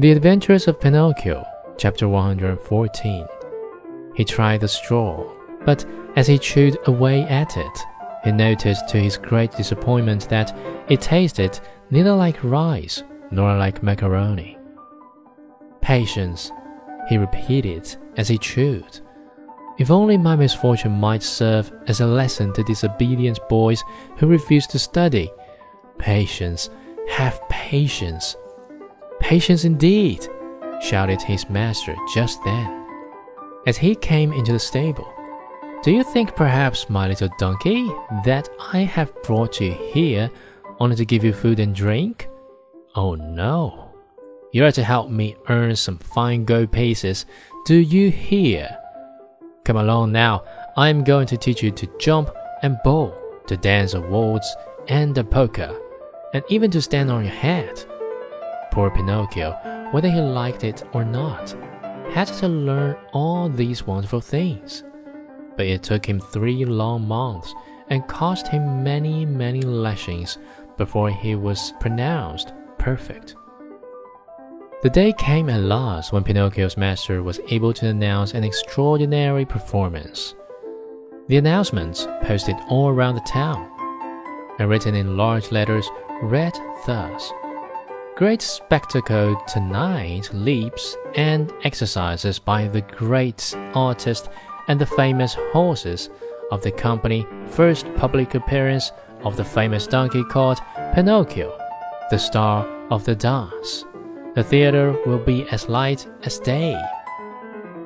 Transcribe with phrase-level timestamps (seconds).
[0.00, 1.44] The Adventures of Pinocchio,
[1.76, 3.26] chapter 114.
[4.14, 5.28] He tried the straw,
[5.64, 7.78] but as he chewed away at it,
[8.22, 10.56] he noticed to his great disappointment that
[10.88, 11.58] it tasted
[11.90, 14.56] neither like rice nor like macaroni.
[15.80, 16.52] Patience,
[17.08, 19.00] he repeated as he chewed.
[19.80, 23.82] If only my misfortune might serve as a lesson to disobedient boys
[24.18, 25.28] who refuse to study.
[25.98, 26.70] Patience,
[27.10, 28.36] have patience.
[29.28, 30.26] Patience indeed,
[30.80, 32.86] shouted his master just then,
[33.66, 35.06] as he came into the stable.
[35.82, 37.90] Do you think perhaps, my little donkey,
[38.24, 40.30] that I have brought you here
[40.80, 42.30] only to give you food and drink?
[42.94, 43.92] Oh no.
[44.52, 47.26] You are to help me earn some fine gold pieces.
[47.66, 48.78] Do you hear?
[49.62, 50.42] Come along now.
[50.74, 52.30] I am going to teach you to jump
[52.62, 53.14] and bowl,
[53.46, 54.56] to dance a waltz
[54.88, 55.78] and a polka,
[56.32, 57.84] and even to stand on your head.
[58.78, 59.58] Poor Pinocchio,
[59.90, 61.50] whether he liked it or not,
[62.12, 64.84] had to learn all these wonderful things.
[65.56, 67.52] But it took him three long months
[67.90, 70.38] and cost him many, many lashings
[70.76, 73.34] before he was pronounced perfect.
[74.84, 80.36] The day came at last when Pinocchio's master was able to announce an extraordinary performance.
[81.26, 83.68] The announcement, posted all around the town,
[84.60, 85.90] and written in large letters,
[86.22, 86.56] read
[86.86, 87.32] thus
[88.18, 94.28] Great spectacle tonight leaps and exercises by the great artist
[94.66, 96.10] and the famous horses
[96.50, 97.24] of the company.
[97.46, 98.90] First public appearance
[99.22, 100.58] of the famous donkey called
[100.96, 101.56] Pinocchio,
[102.10, 103.84] the star of the dance.
[104.34, 106.76] The theater will be as light as day.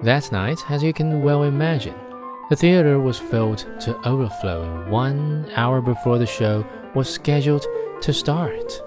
[0.02, 1.94] That night, as you can well imagine,
[2.48, 7.66] the theater was filled to overflowing one hour before the show was scheduled
[8.00, 8.82] to start.